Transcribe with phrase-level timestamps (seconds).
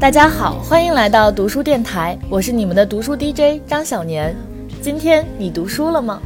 [0.00, 4.32] 大家好，欢迎来到读书电台，我是你们的读书 DJ 张小年。
[4.80, 6.22] 今天你读书了吗？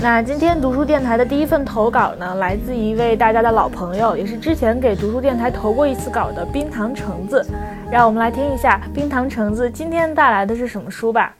[0.00, 7.46] 那今天读书电台的第一份投稿呢，来自一位大家的老朋友，也是之前给读书电台投过一次稿的冰糖橙子。
[7.90, 11.36] 让我们来听一下冰糖橙子今天带来的是什么书吧。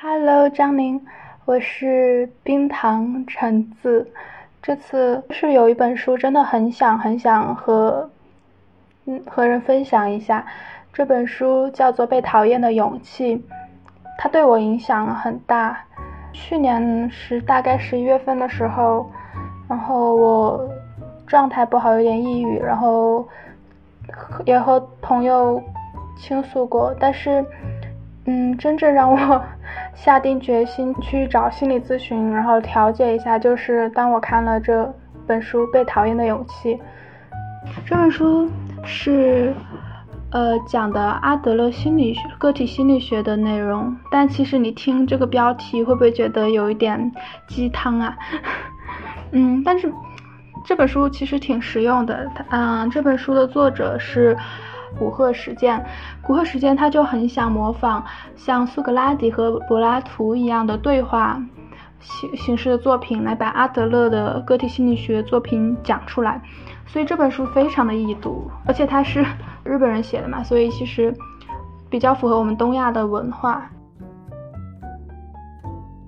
[0.00, 0.98] Hello，张宁，
[1.44, 4.06] 我是冰糖橙子。
[4.68, 8.10] 这次是有一本书，真的很想很想和
[9.06, 10.44] 嗯和人分享一下。
[10.92, 13.38] 这本书叫做《被讨厌的勇气》，
[14.18, 15.74] 它对我影响很大。
[16.34, 19.10] 去年是大概十一月份的时候，
[19.70, 20.68] 然后我
[21.26, 23.26] 状态不好，有点抑郁，然后
[24.44, 25.62] 也和朋友
[26.18, 27.42] 倾诉过，但是
[28.28, 29.44] 嗯，真正让我。
[29.94, 33.36] 下定决心去找心理咨询，然后调节一下。
[33.36, 34.94] 就是当我看了这
[35.26, 36.74] 本书《被讨厌的勇气》，
[37.84, 38.48] 这本书
[38.84, 39.52] 是
[40.30, 43.94] 呃讲的阿德勒心理学、个体心理学的内容。
[44.10, 47.12] 但其实你听这个标题，会不会觉得有一点
[47.48, 48.16] 鸡汤啊？
[49.32, 49.92] 嗯，但是
[50.64, 52.30] 这本书其实挺实用的。
[52.50, 54.36] 嗯，这本书的作者是。
[54.96, 55.84] 古贺实践，
[56.22, 58.04] 古贺实践他就很想模仿
[58.36, 61.42] 像苏格拉底和柏拉图一样的对话
[62.00, 66.40] 形形式的作品，来把阿德勒的个体心理学作品讲出来。
[66.86, 69.24] 所以这本书非常的易读， 而且他是
[69.64, 71.14] 日本人写的嘛，所以其实
[71.90, 73.68] 比较符合我们东亚的文化。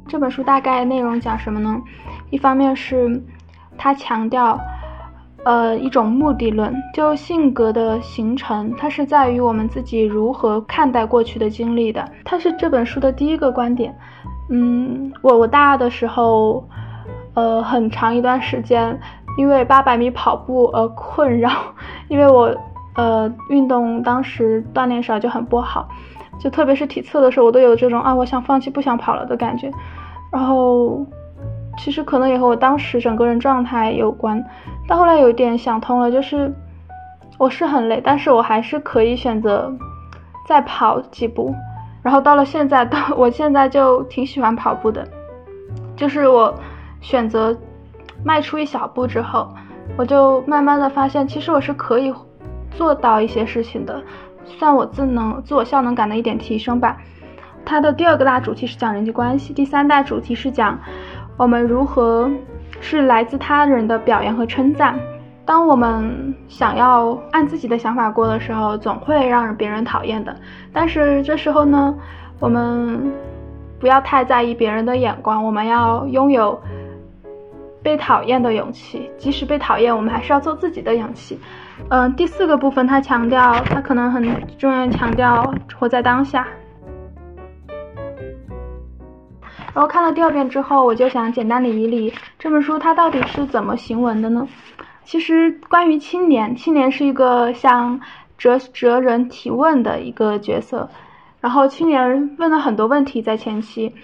[0.08, 1.80] 这本书大概内容讲什么呢？
[2.30, 3.22] 一方面是
[3.76, 4.58] 他强调。
[5.44, 12.06] 呃，一种目的论，就性格的形成，它是在于我们自己如何看待过去的经历的。
[12.24, 13.96] 它是这本书的第一个观点。
[14.50, 16.68] 嗯，我我大二的时候，
[17.34, 18.98] 呃，很长一段时间
[19.38, 21.50] 因为八百米跑步而困扰，
[22.08, 22.54] 因为我
[22.96, 25.88] 呃运动当时锻炼少就很不好，
[26.38, 29.70] 就特别是体测的时候，我都有这种啊我想放弃不想跑了的感觉。
[30.30, 31.04] 然后
[31.82, 34.44] 其实可能也和我当时整个人状态有关。
[34.86, 36.52] 到后来有点想通了，就是
[37.38, 39.72] 我是很累，但是我还是可以选择
[40.46, 41.54] 再跑几步。
[42.02, 45.06] 然后到了现在，到我现在就挺喜欢跑步的，
[45.96, 46.54] 就是我
[47.00, 47.56] 选择
[48.22, 49.48] 迈出一小步之后，
[49.96, 52.12] 我就慢慢的发现，其实我是可以
[52.72, 54.02] 做到一些事情的，
[54.44, 56.98] 算我自能自我效能感的一点提升吧。
[57.62, 60.78] 它的第二个大主题是讲人际关系，第三大主题是讲
[61.40, 62.30] 我们如何。
[62.82, 64.98] 是来自他人的表扬和称赞。
[65.44, 70.34] 当我们想要按自己的想法过的时候，总会让别人讨厌的。
[70.72, 71.94] 但是这时候呢，
[72.38, 73.12] 我们
[73.78, 76.58] 不要太在意别人的眼光，我们要拥有
[77.82, 79.10] 被讨厌的勇气。
[79.18, 81.38] 即使被讨厌，我们还是要做自己的勇气。
[81.90, 84.22] 嗯，第四个部分，他强调，他可能很
[84.56, 86.48] 重要，强调活在当下。
[89.72, 94.48] 然后看了第二遍之后，我就想简单理一理这本书它到底是怎么行文的呢？
[95.04, 98.00] 其实关于青年，青年是一个向
[98.36, 100.88] 哲哲人提问的一个角色，
[101.40, 103.94] 然后青年问了很多问题在前期，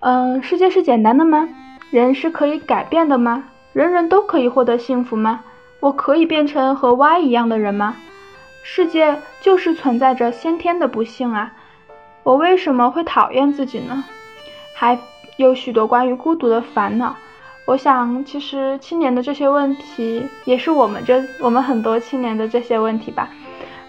[0.00, 1.48] 嗯，世界是简单的吗？
[1.90, 3.44] 人是可以改变的吗？
[3.72, 5.40] 人人都可以获得幸福吗？
[5.80, 7.96] 我可以变成和 Y 一样的人吗？
[8.62, 11.52] 世界就是存在着先天的不幸啊！
[12.22, 14.04] 我为什么会讨厌自己呢？
[14.74, 14.98] 还。
[15.36, 17.16] 有许多关于孤独的烦恼，
[17.66, 23.28] 我想，其实青年的这些问题，也是我们这我们很多青年的这些问题吧。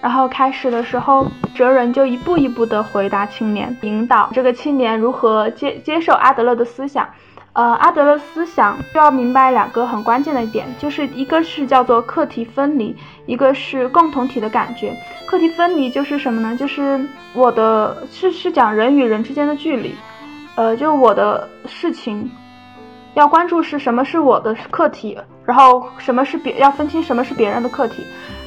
[0.02, 7.08] 然后开始的时候，哲人就一步一步的回答青年，引导这个青年如何接接受阿德勒的思想。
[7.54, 12.96] 呃，阿德勒思想需要明白两个很关键的点，就是一个是叫做课题分离，
[13.26, 14.94] 一个是共同体的感觉。
[15.26, 16.56] 课题分离就是什么呢？
[16.58, 17.00] 就是
[17.34, 19.96] 我的是是讲人与人之间的距离。
[20.56, 22.32] 呃，就我的事情，
[23.14, 28.04] 要关注是什么是我的课题，然后什么是别要分清什么是别人的课题，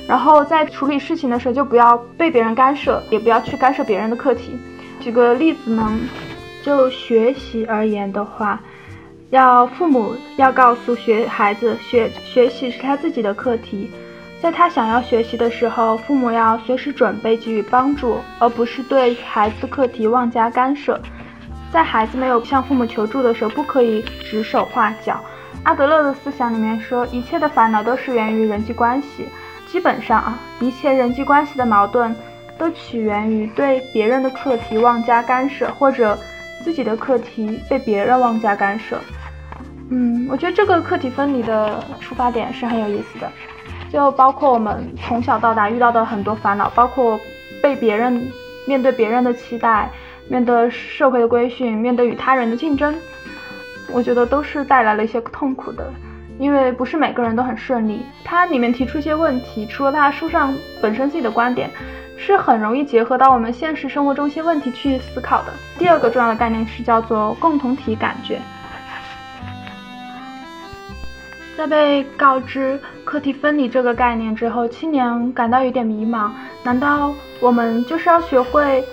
[0.08, 4.58] 然后在处理事情的时候就不要被别人干涉，也不要去干涉别人的课题。
[5.00, 5.98] 举个例子呢，
[6.62, 8.58] 就学习而言的话，
[9.28, 13.90] 要父母要告诉学孩子学学习是他自己的课题，
[14.40, 20.98] 在他想要学习的时候，父母要随时准备给予帮助，而不是对孩子课题妄加干涉。
[21.72, 25.20] 在孩子没有向父母求助的时候，不可以指手画脚。
[25.64, 29.26] 阿德勒的思想里面说，一切的烦恼都是源于人际关系。
[29.66, 32.14] 基本上啊，一切人际关系的矛盾
[32.56, 36.18] 都起源于对别人的课题妄加干涉，或者
[36.64, 38.98] 自己的课题被别人妄加干涉。
[39.90, 43.30] 嗯，我觉得这个课题分离的出发点是很有意思的。
[43.92, 47.18] 就包括我们从小到大遇到的很多烦恼，包括
[47.62, 48.30] 被别人
[48.66, 49.90] 面对别人的期待，
[50.28, 52.94] 面对社会的规训，面对与他人的竞争，
[53.90, 55.90] 我觉得都是带来了一些痛苦的。
[56.38, 61.68] 因为不是每个人都很顺利，它里面提出一些问题，除了他书上本身自己的观点，
[62.16, 65.52] 是很容易结合到我们现实生活中一些问题去思考的。
[65.76, 68.40] 第二个重要的概念是叫做共同体感觉。
[71.56, 76.30] 在被告知课题分离这个概念之后，青年感到有点迷茫。
[76.62, 78.84] 难道我们就是要学会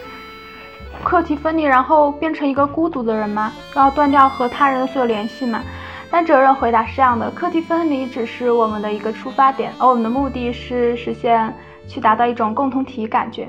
[1.06, 3.52] 课题分离，然后变成一个孤独的人吗？
[3.76, 5.62] 要断掉和他人的所有联系吗？
[6.10, 11.54] 但哲人回答是这样的：课题分离只是我们的一个出发点，而我们的目的是实现
[11.88, 13.48] 去达到一种共同体感觉。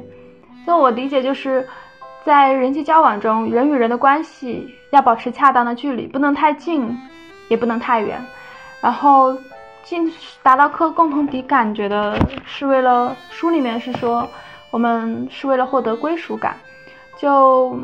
[0.66, 1.66] 所以我理解就是
[2.26, 6.94] 在人际交往中，人与人的关系要保持恰当的距离，不能太近，
[7.48, 8.22] 也不能太远。
[8.82, 9.34] 然后，
[9.82, 10.12] 进
[10.42, 14.28] 达到科共同体感觉的是为了书里面是说，
[14.70, 16.54] 我们是为了获得归属感。
[17.16, 17.78] 就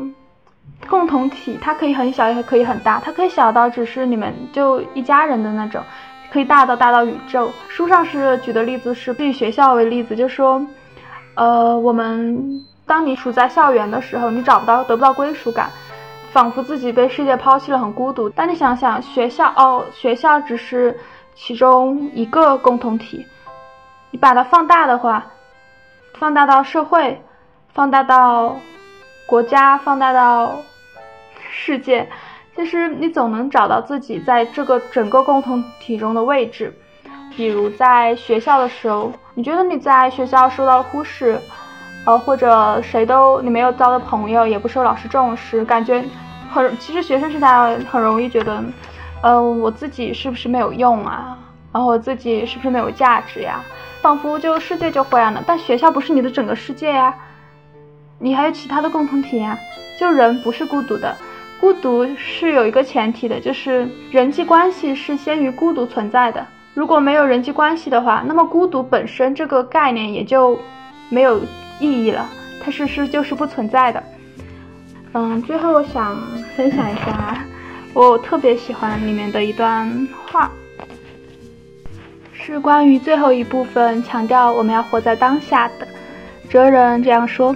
[0.87, 2.99] 共同体，它可以很小，也可以很大。
[3.03, 5.83] 它可以小到只是你们就一家人的那种，
[6.31, 7.51] 可以大到大到宇宙。
[7.67, 10.65] 书上是举的例子是以学校为例子，就说，
[11.35, 15.69] 呃，我们当你处在校园的时候，你找不到得不到归属感。
[16.31, 18.27] 仿佛自己被世界抛弃了，很孤独。
[18.27, 20.99] 但你想想，学校哦，学校只是
[21.35, 23.23] 其中一个共同体。
[24.09, 25.27] 你把它放大的话，
[26.15, 27.21] 放大到社会，
[27.75, 28.55] 放大到
[29.25, 30.61] 国家，放大到
[31.49, 32.07] 世界，
[32.55, 36.77] 其实你总能找到自己在这个整个共同体中的位置。
[37.35, 41.39] 比如在学校的时候，你觉得你在学校受到了忽视，
[42.05, 46.03] 呃，或者谁都你没有交的朋友，也不受老师重视，感觉。
[46.51, 48.63] 很，其实学生时代很容易觉得，
[49.23, 51.35] 呃，我自己是不是没有用啊？
[51.71, 53.59] 然后我自己是不是没有价值呀？
[54.03, 55.43] 仿佛就世界就灰暗了。
[55.47, 57.15] 但学校不是你的整个世界呀，
[58.19, 59.57] 你还有其他的共同体呀。
[59.99, 61.15] 就人不是孤独的，
[61.61, 66.45] 孤独是有一个前提的，就是人际关系是先于孤独存在的。
[66.73, 70.59] 如果没有人际关系的话，那么孤独本身这个概念也就
[71.09, 71.39] 没有
[71.79, 72.27] 意义了，
[72.63, 74.03] 它是是就是不存在的。
[75.13, 76.19] 嗯，最后我想
[76.55, 77.37] 分享一下，
[77.93, 80.49] 我特别喜欢里面的一段话，
[82.33, 85.87] 是关于最后一部分强调我们要活在当下的。
[86.49, 87.55] 哲人这样说：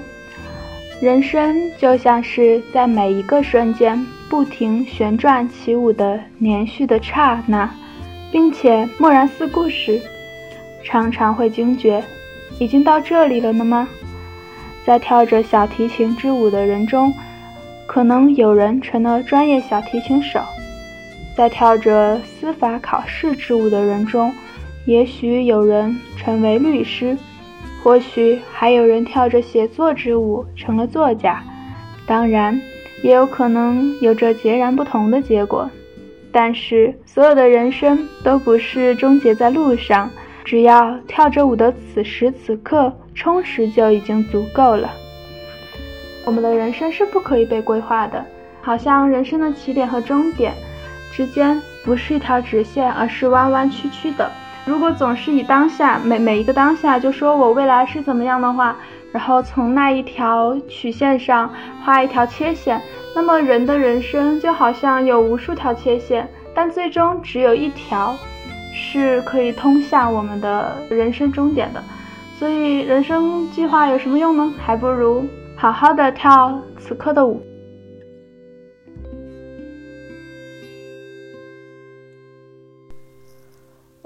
[1.00, 7.70] 人生就像是在每一个瞬间不停旋转起舞的连续的刹那，
[8.32, 10.02] 并且默然四顾时，
[10.84, 12.04] 常常会惊觉，
[12.60, 13.88] 已经到这里了呢吗？
[14.86, 17.14] 在跳着小提琴之舞的人中。
[17.88, 20.42] 可能有人成了专业小提琴手，
[21.38, 24.32] 在跳着司法考试之舞的人中，
[24.86, 27.18] 也许有人成为律师，
[27.88, 31.42] 或许还有人跳着写作之舞成了作家。
[32.06, 32.62] 当然，
[33.02, 35.72] 也有可能有着截然不同的结果。
[36.30, 40.12] 但是，所有的人生都不是终结在路上，
[40.44, 44.92] 只要跳着舞的此时此刻充实就已经足够了。
[46.26, 48.26] 我们的人生是不可以被规划的，
[48.62, 50.52] 好像人生的起点和终点
[51.14, 54.30] 之间不是一条直线，而是弯弯曲曲的。
[54.68, 58.76] 如果总是以当下每每一个当下就说我未来是怎么样的话，
[59.14, 61.50] 然后从那一条曲线上
[61.84, 62.82] 画一条切线，
[63.16, 68.14] 那么人的人生就好像有无数条切线，但最终只有一条
[68.74, 71.82] 是可以通向我们的人生终点的。
[72.38, 74.54] 所以，人生计划有什么用呢？
[74.64, 75.26] 还不如。
[75.56, 77.42] 好好的跳此刻的舞。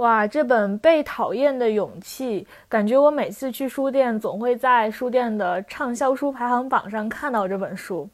[0.02, 8.10] 哇，这本《被讨厌的勇气》，感觉我每次去书店，总会在书店的畅销书排行榜上看到这本书。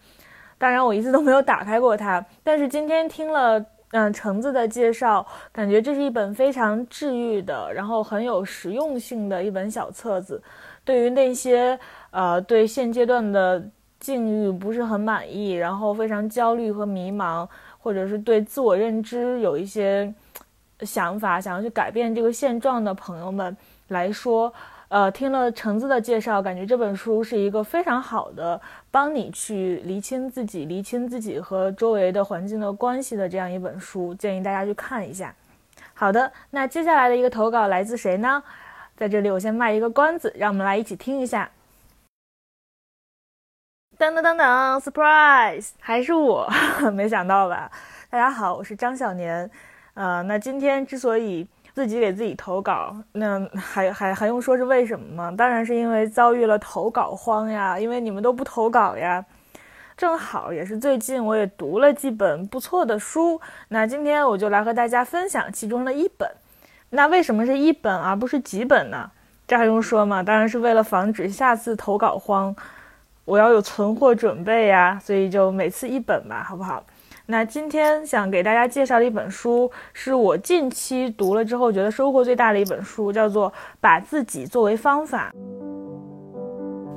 [0.57, 2.23] 当然，我一次都没有打开过它。
[2.43, 10.43] 但是今天听了嗯橙子的介绍，感觉这是一本非常治愈的，然后很有实用性的一本小册子。
[10.83, 11.79] 对于那些。
[12.11, 13.63] 呃，对现阶段的
[13.99, 20.11] 境遇不是很满意，然后非常焦虑和迷茫，或者是对自我认知有一些
[20.85, 23.55] 想法，想要去改变这个现状的朋友们
[23.87, 24.53] 来说，
[24.89, 35.33] 呃，听了橙子的介绍，感觉这本书是一个非常好的帮你去厘清自己、厘清自己和周围的环境的关系的这样一本书，建议大家去看一下。
[35.93, 38.43] 好的，那接下来的一个投稿来自谁呢？
[38.95, 41.49] 在这里我先卖一个关子，让我们来一起听一下。
[43.97, 46.47] 噔噔噔噔，surprise，还是我，
[46.93, 47.71] 没想到吧？
[48.09, 49.49] 大家好，我是张小年。
[49.97, 55.33] 呃，那今天之所以自己给自己投稿，那还还还用说是为什么吗？
[55.35, 59.25] 当然是因为遭遇了投稿荒呀，因为你们都不投稿呀。
[59.97, 66.29] 正好也是最近我也读了几本不错的书，那今天我就来和大家分享其中的一本。
[66.91, 69.09] 那为什么是一本而不是几本呢？
[69.47, 70.21] 这还用说吗？
[70.21, 72.55] 当然是为了防止下次投稿荒，
[73.25, 76.85] 我要有存货准备呀，所以就每次一本吧，好不好？
[77.29, 85.29] 那今天想给大家介绍的一本书，是我近期读了之后觉得收获最大的一本书，叫做《把自己作为方法》，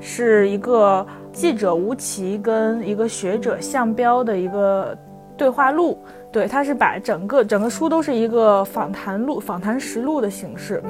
[0.00, 4.96] 是一个记者吴奇跟一个学者向彪的一个
[5.36, 5.98] 对话录。
[6.30, 10.80] 对，他是把整个整个书都是一个访谈录、访谈实录的形式。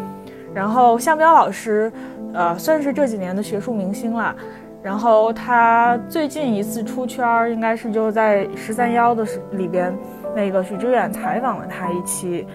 [0.52, 1.90] 然后向彪老师，
[2.34, 4.36] 呃，算是这几年的学术明星了。
[4.82, 9.96] 然后他最近一次出圈儿，应该是就在十三幺的里边，
[10.34, 12.46] 那个许知远采访了他一期。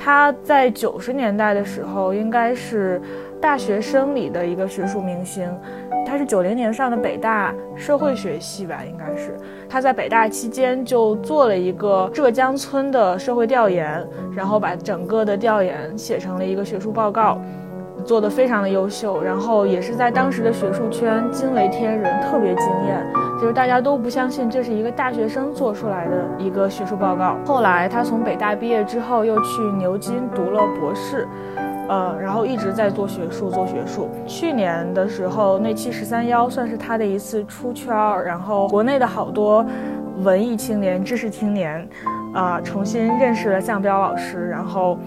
[0.00, 3.02] 他在九十年代的时候，应该是
[3.40, 5.52] 大学生里的一个学术明星。
[6.06, 9.36] 他是九零年上的北大社会学系吧，应该是。
[9.68, 17.40] 他在北大期间就做了一个浙江村的社会调研，然后把整个的调研写成了一个学术报告。
[18.08, 23.06] 做的非常的优秀，然后也是在当时的学术圈惊为天人，特别惊艳，
[23.38, 27.36] 就是大家都不相信这是一个大学生做出来的一个学术报告。
[27.44, 31.28] 后来他从北大毕业之后，又去牛津读了博士，
[31.90, 34.08] 呃，然后一直在做学术，做学术。
[34.26, 39.62] 去年的时候，那期十三幺算是他的一次出圈儿，然后国内的好多
[40.22, 41.86] 文艺青年、知识青年，
[42.32, 44.98] 啊，重新认识了向彪老师，然后。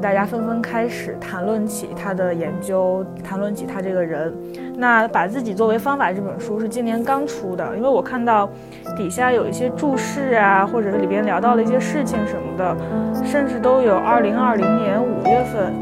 [0.00, 4.32] 大家纷纷开始谈论起他的研究，谈论起他这个人。
[4.76, 8.48] 那把自己作为方法这本书是今年刚出的，因为我看到
[8.96, 12.76] 底下有一些注释啊，或者是里边聊到的一些事情什么的，
[13.24, 15.72] 甚至都有二零二零年五月份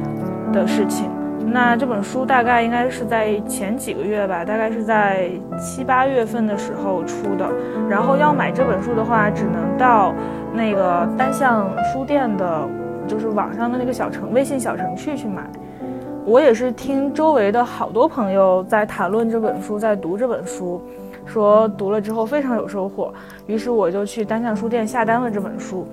[0.52, 1.10] 的事情。
[1.48, 5.30] 那这本书大概应该是在前几个月吧，大概是在
[5.60, 7.46] 七八月份的时候出的。
[7.88, 10.14] 然后要买这本书的话，只能到
[10.54, 12.66] 那个单向书店的。
[13.06, 15.48] 就是网上的那个小程微信小程序去买，
[16.24, 20.80] 我也是听周围的好多朋友在谈论这本书，在读这本书，
[21.24, 23.12] 说读了之后非常有收获，
[23.46, 25.86] 于是我就去单向书店下单了这本书。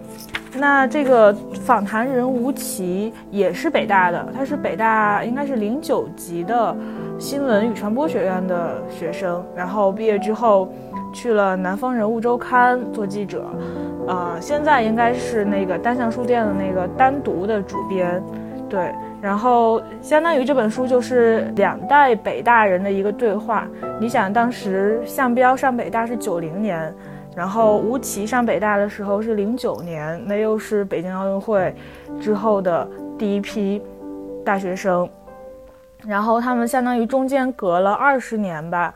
[0.55, 6.75] 那这个访谈人吴奇也是北大的，他是北大应该是零九级的
[7.17, 10.71] 新闻与传播学院的学生，然后毕业之后
[11.11, 13.45] 去了南方人物周刊做记者。
[14.05, 18.21] 呃，现在应该是那个单向书店的那个单独的主编，
[18.69, 23.65] 对，然后相当于这本书就是两代北大人的一个对话。
[24.01, 26.93] 你想，当时向彪上北大是九零年，
[27.33, 31.73] 然后吴奇上北大的时候是零九年，那又是北京奥运会
[32.19, 32.85] 之后的
[33.17, 33.81] 第一批
[34.43, 35.09] 大学生，
[36.05, 38.93] 然后他们相当于中间隔了二十年吧，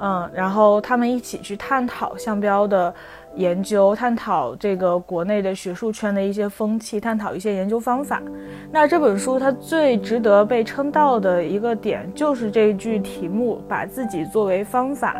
[0.00, 2.94] 嗯，然后他们一起去探讨向彪的。
[3.36, 8.22] 研究探讨这个国内的学术圈的一些风气，探讨一些研究方法。
[8.72, 15.16] 那这本书它最值得被称道的一个点，就是这一句题目：把自己作为方法。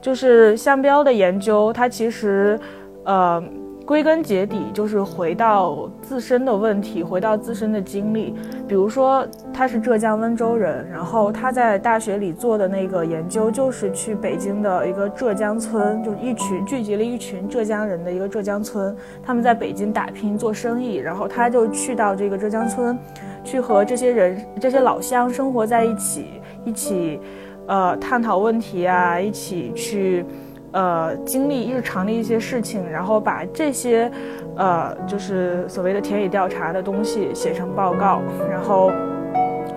[0.00, 2.58] 就是项标的研究，它其实，
[3.04, 3.42] 呃。
[3.86, 8.34] 归根结底就是回到自身的问题，回到自身的经历。
[8.66, 9.24] 比如说，
[9.54, 22.98] 他是浙江温州人，然后他在大学里做的那个研究，就是去北京的一个浙江村，就是一群聚集了一群浙江人的一个浙江村，他们在北京打拼做生意，然后他就去到这个浙江村，
[23.44, 26.26] 去和这些人、这些老乡生活在一起，
[26.64, 27.20] 一起，
[27.68, 30.26] 呃，探讨问题啊，一起去。
[30.72, 34.10] 呃，经历日常的一些事情，然后把这些，
[34.56, 38.20] 呃，就是所谓的田野调查的东西写成报告，
[38.50, 38.90] 然后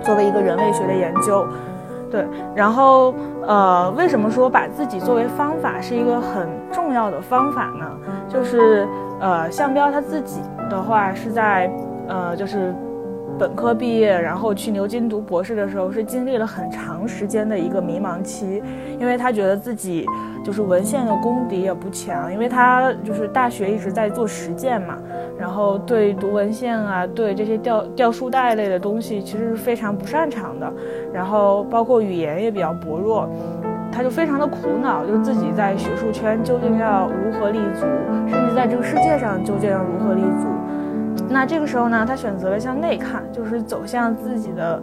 [0.02, 1.48] 作为一个人类学的研究，
[2.12, 3.14] 对，然后
[3.48, 7.86] 呃，为什么说把自己作为方法是一个很重要的方法呢？
[8.28, 8.88] 就是
[9.20, 11.72] 呃，向彪他自己的话是在
[12.08, 12.74] 呃，就是
[13.40, 18.62] 本科毕业，然后去牛津读博士的时候，是经历了很长时间的一个迷茫期，
[19.00, 20.06] 因为他觉得自己。
[20.42, 24.98] 就是文献的功底也不强，因为他就是大学一直在做实践嘛，
[25.38, 30.74] 然后对读文献啊，对这些调调书袋类的东西其实是非常不擅长的，
[31.14, 33.30] 然后包括语言也比较薄弱，
[33.92, 37.86] 他就非常的苦恼，就是自己在学术圈究竟要如何立足，
[38.30, 40.48] 甚至在这个世界上究竟要如何立足。
[41.30, 44.82] 那这个时候呢，他选择了向内看，就是走向自己的。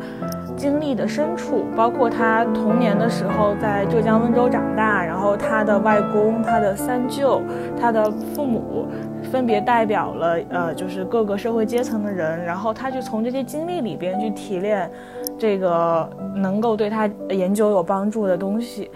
[0.56, 5.36] 经历的深处，包括他童年的时候在浙江温州长大，然后。
[5.36, 7.42] 他的外公、他的三舅、
[7.78, 8.86] 他的父母，
[9.30, 14.90] 分别代表了呃，就是各个社会阶层的人，然后他就从这些经历里边去提炼，
[15.36, 18.90] 这个能够对他研究有帮助的东西，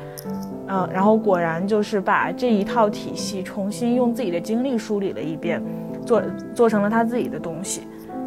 [0.69, 5.63] 嗯，然后果然就是把这一套体系重新用自己的经历梳理了一遍，
[6.11, 7.83] 做做成了他自己的东西。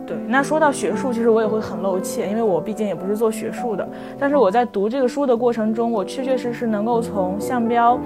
[0.05, 3.87] 对，那说到学术，其实我也会很露怯，因为我毕竟也不是做学术的。
[4.19, 7.97] 但是我在读这个书的过程中，我确确实实能够从项标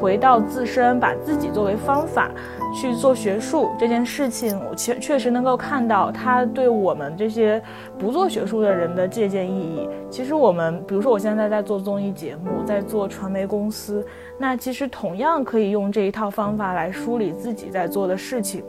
[0.00, 2.30] 回到自身，把自己作为方法
[2.72, 7.60] 去做学术这件事情，我确确实能够看到它对我们这些
[7.98, 9.88] 不做学术的人的借鉴意义。
[10.08, 14.06] 其实我们，比如说我现在在做综艺节目，在做传媒公司，
[14.38, 18.62] 那其实同样可以用这一套方法来梳理自己在做的事情。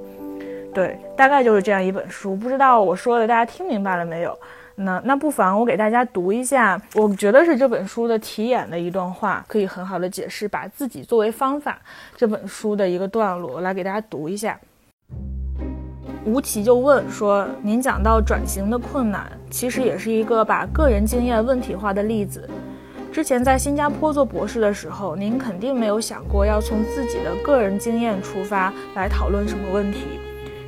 [0.73, 4.37] 对，大概就是这样一本书，不知道我说的大家听明白了没有？
[4.75, 11.77] 那那不妨我给大家读一下，我觉得是这本书的题眼的一段话，可以很好的解释把自己作为方法
[12.15, 14.57] 这本书的一个段落，我来给大家读一下。
[16.23, 22.49] 吴奇就问说：“您讲到转型的困难，其实也是一个把个人经验问题化的例子。
[23.11, 29.99] 之前在新加坡做博士的时候，您肯定没有想过要从自己的个人经验出发来讨论什么问题。”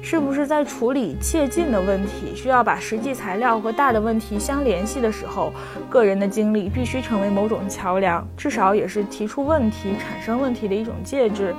[0.03, 5.53] 是不是在处理切近的问题，需要把实际材料和大的问题相联系的时候，
[5.89, 11.55] 个人的经历必须成为某种桥梁，至少也是提出问题、产生问题的一种介质。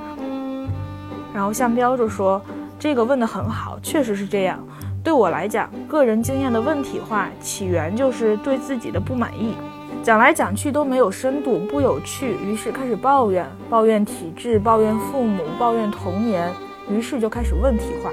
[1.33, 2.39] 然后向标就说
[2.77, 4.63] ：“这个问得很好，确实是这样。
[5.03, 9.55] 对我来讲，个人经验的问题化起源就是对自己的不满意，
[10.03, 16.51] 讲来讲去都没有深度，不有趣，于是开始抱怨，抱怨体制，抱怨父母，抱怨童年，
[16.89, 18.11] 于是就开始问题化。”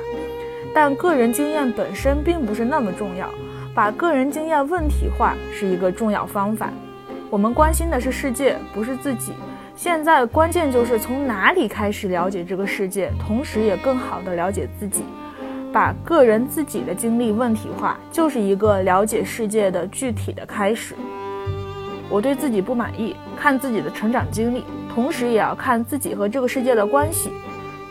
[0.74, 3.28] 但个人经验本身并不是那么重要，
[3.74, 6.70] 把个人经验问题化是一个重要方法。
[7.28, 9.32] 我们关心的是世界，不是自己。
[9.74, 15.02] 现在关键就是从哪里开始了解这个世界，同时也更好地了解自己。
[15.72, 20.94] 把个人自己的经历问题化，就是一个了解世界的具体的开始。
[22.10, 27.30] 我对自己不满意，看自己的成长经历，同时也要看自己和这个世界的关系。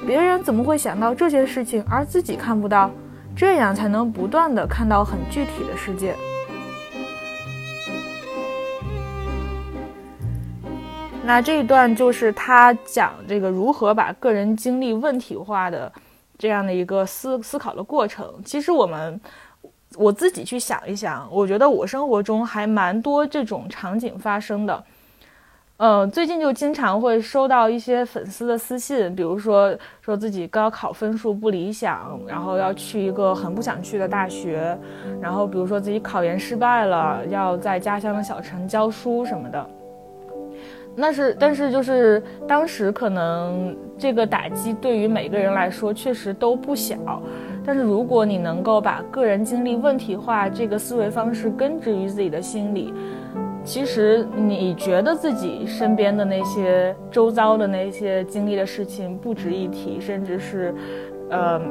[0.06, 2.92] 别人怎么会想到这些事情，而自己看不到？
[3.34, 6.14] 这样才能不断的看到很具体的世界。
[11.24, 15.90] 那这一段就是他讲这个如何把个人经历问题化的
[16.38, 18.28] 这样的一个思思考的过程。
[18.44, 19.22] 其实我们
[19.96, 24.84] 我自己去想一想，我觉得我生活中还蛮多这种场景发生的。
[25.82, 34.78] 嗯，最近就经常会收到一些粉丝的私信，比如说说自己高考分数不理想，然后要去一个很不想去的大学，
[35.20, 39.68] 然后比如说自己考研失败了，要在家乡的小城教书什么的。
[40.96, 46.96] 那是，但是就是当时可能这个打击对于每个人来说确实都不小，
[47.66, 52.94] 但是如果你能够把个人经历问题化这个思维方式根植于自己的心里。
[53.64, 60.74] 其实你觉得自己身边的那些周遭的那些经历的事情不值一提，甚至是，
[61.30, 61.62] 呃，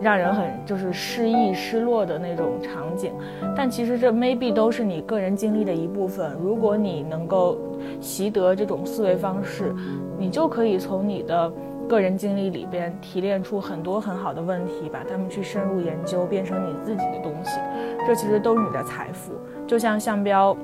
[0.00, 3.10] 让人很就是失意失落的那种场景，
[3.56, 6.36] 但其实这 maybe 都是你个人经历的一部分。
[6.42, 7.56] 如果你能够
[8.00, 9.74] 习得这种思维方式，
[10.18, 11.50] 你就可以从你的
[11.88, 17.58] 个人经历里边提炼出很多很好的问题，把它们去深入研究，变成你自己的东西。
[18.06, 19.32] 这其实都是你的财富。
[19.66, 20.54] 就像向标。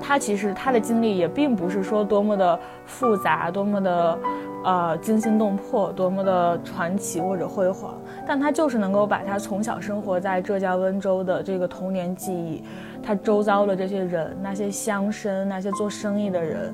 [0.00, 4.18] 他其实他的经历也并不是说多么的复杂，多么的，
[4.64, 7.94] 呃惊心动魄，多么的传奇或者辉煌，
[8.26, 12.62] 但他就是能够把他从小生活在浙江温州的这个童年记忆，
[13.02, 16.72] 他周遭的这些人，那些乡绅，那些做生意的人，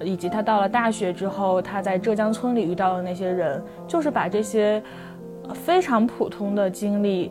[0.00, 4.82] 以及他到了大学之后，他在浙江村里遇到的那些人，就是把这些
[5.52, 7.30] 非常普通的经历，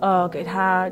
[0.00, 0.90] 呃，给他。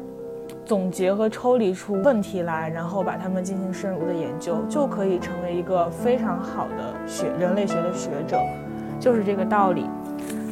[0.71, 8.39] 总结和抽离出问题来，然后把它们进行深入的研究，就可以成为一个非常好的学人类学的学者，
[9.01, 9.85] 就是这个道理。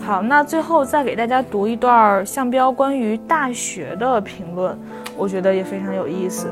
[0.02, 4.76] 好，那最后再给大家读一段向彪关于大学的评论，
[5.16, 6.48] 我觉得也非常有意思。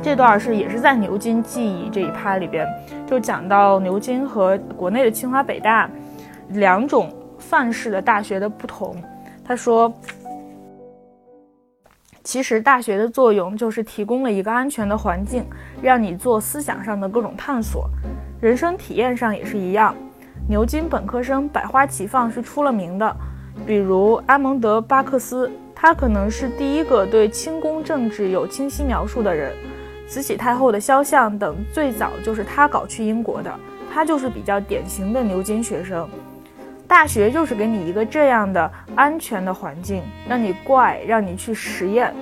[0.00, 2.64] 这段是也是在牛津记忆这一趴里边，
[3.08, 5.90] 就讲到牛津和国内的清华北大
[6.50, 8.94] 两种范式的大学的不同。
[9.44, 9.92] 他说。
[12.24, 15.44] 其实大学的作用就是提供了一个安全的环境，
[15.82, 17.88] 让你做思想上的各种探索，
[18.40, 19.94] 人生体验上也是一样。
[20.48, 23.16] 牛津本科生百花齐放是出了名的，
[23.66, 29.52] 比如阿蒙德·巴克斯，他可能是第一个对清宫政治有清晰描述的人。
[30.06, 33.52] 慈禧太后的肖像等最早就是他搞去英国的，
[33.92, 36.08] 他就是比较典型的牛津学生。
[36.92, 42.12] 大学就是给你一个这样的安全的环境，让你怪，让你去实验。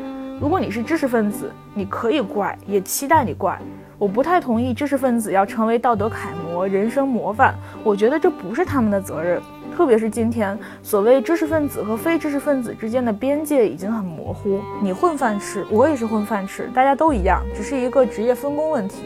[0.41, 3.59] 如果你是知识分子，你可以怪，也期待你怪。
[3.99, 7.53] 我不太同意知识分子要成为道德楷模、人生模范，
[7.83, 9.43] 我觉得这不是他们的责任。
[9.77, 14.61] 特别是今天，所谓知识分子和非知识分子之间的边界已经很模糊。
[14.81, 19.03] 你混饭吃，我也是混饭吃，大家都一样，只是一个职业分工问题。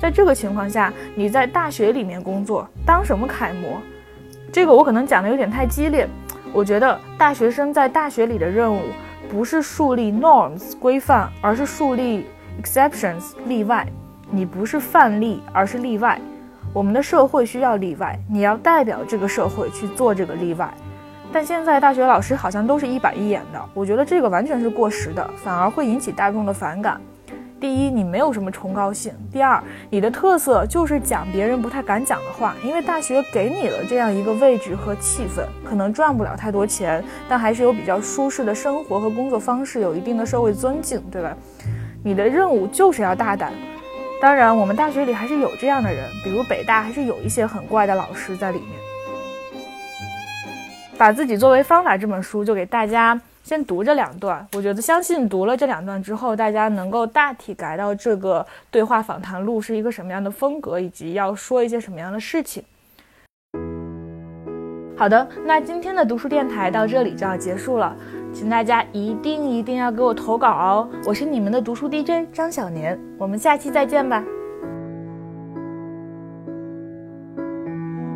[0.00, 3.80] 在这个情况下，你在大学里面工作，当什么楷模？
[4.52, 6.06] 这个我可能讲的有点太激烈。
[6.52, 8.82] 我觉得大学生在大学里的任务，
[9.30, 12.26] 不是树立 norms 规范，而是树立
[12.62, 13.88] exceptions 例外。
[14.30, 16.20] 你不是范例，而是例外。
[16.74, 20.72] 我们的社会需要例外，你要代表这个社会去做这个例外。
[21.32, 27.00] 但现在大学老师好像都是一板一眼的，我觉得这个完全是过时的，反而会引起大众的反感。
[27.62, 41.36] 第一，你没有什么崇高性；第二，你的特色就是讲别人不太敢讲的话，因为大学给你了这样一个位置和气氛，可能赚不了太多钱，但还是有比较舒适的生活和工作方式，有一定的社会尊敬，对吧？
[42.02, 43.52] 你的任务就是要大胆。
[44.20, 48.70] 当然，我们大学里还是有这样的人，比如北大还是有一些很怪的老师在里面。
[50.98, 53.20] 把自己作为方法这本书就给大家
[53.52, 62.64] 先读这两段，我觉得相信读了这两段之后，大家能够大体改到这个对话访谈录是一个什么样的风格，以及要说一些什么样的事情。
[64.96, 67.94] 好的，那今天的读书电台到这里就要结束了。
[68.32, 70.88] 请大家一定一定要给我投稿哦！
[71.04, 74.24] 我是你们的读书 DJ 张小年，我们下期再见吧。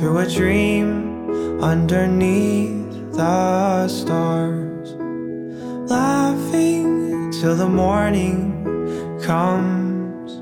[0.00, 4.94] Through a dream underneath the stars.
[5.90, 10.40] Laughing till the morning comes.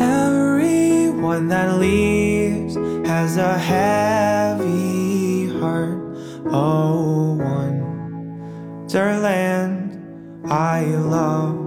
[0.00, 5.98] Everyone that leaves has a heavy heart.
[6.46, 7.34] Oh,
[8.86, 9.98] wonderland
[10.48, 11.59] I love.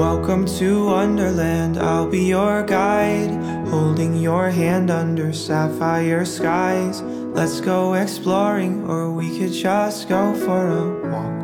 [0.00, 3.28] Welcome to Wonderland, I'll be your guide,
[3.68, 7.02] holding your hand under sapphire skies.
[7.02, 11.36] Let's go exploring, or we could just go for a walk.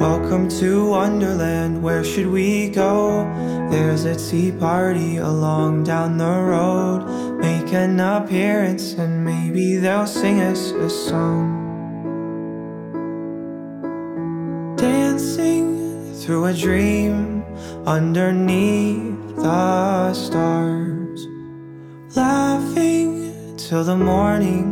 [0.00, 3.24] Welcome to Wonderland, where should we go?
[3.70, 7.04] There's a tea party along down the road.
[7.38, 11.57] Make an appearance and maybe they'll sing us a song.
[16.28, 17.42] Through a dream
[17.86, 21.26] underneath the stars.
[22.14, 24.66] Laughing till the morning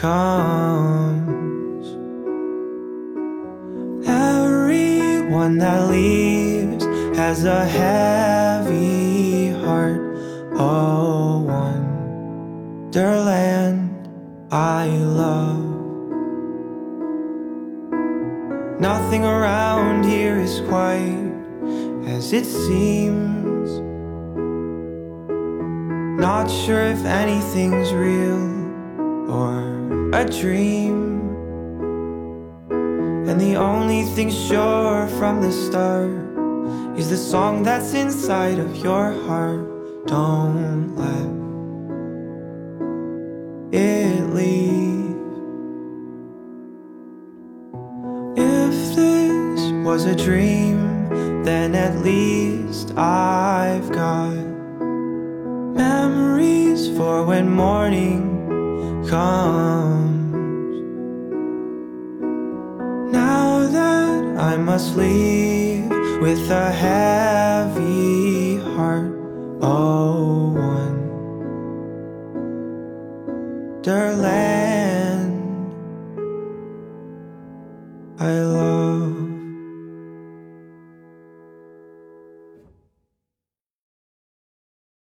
[0.00, 1.86] comes.
[4.08, 10.00] Everyone that leaves has a heavy heart.
[10.54, 11.40] Oh,
[12.86, 14.08] wonderland
[14.50, 15.69] I love.
[18.80, 21.34] Nothing around here is quite
[22.06, 23.78] as it seems.
[26.18, 28.40] Not sure if anything's real
[29.30, 31.28] or a dream.
[33.28, 39.12] And the only thing sure from the start is the song that's inside of your
[39.26, 40.06] heart.
[40.06, 41.28] Don't let
[43.78, 44.89] it leave.
[49.90, 50.78] was a dream,
[51.42, 54.36] then at least I've got
[55.74, 58.22] memories for when morning
[59.08, 60.22] comes.
[63.12, 65.90] Now that I must leave
[66.22, 69.12] with a heavy heart,
[69.60, 70.52] oh,
[73.82, 74.54] wonderland.
[78.20, 78.89] I love.